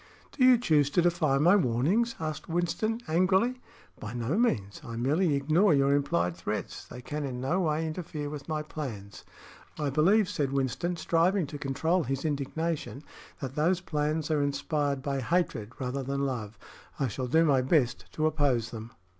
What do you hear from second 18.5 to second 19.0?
them."